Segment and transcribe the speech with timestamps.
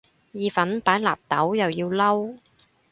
[0.31, 2.39] 意粉擺納豆又要嬲